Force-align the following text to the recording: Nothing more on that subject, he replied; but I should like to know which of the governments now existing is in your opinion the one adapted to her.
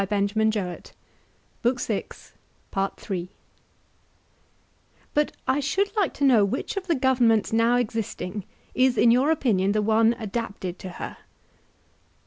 Nothing 0.01 0.29
more 0.35 0.43
on 0.45 0.49
that 0.49 0.95
subject, 1.61 2.33
he 2.73 2.75
replied; 2.75 3.29
but 5.13 5.31
I 5.47 5.59
should 5.59 5.95
like 5.95 6.15
to 6.15 6.23
know 6.23 6.43
which 6.43 6.75
of 6.75 6.87
the 6.87 6.95
governments 6.95 7.53
now 7.53 7.75
existing 7.75 8.45
is 8.73 8.97
in 8.97 9.11
your 9.11 9.29
opinion 9.29 9.73
the 9.73 9.83
one 9.83 10.15
adapted 10.17 10.79
to 10.79 10.89
her. 10.93 11.17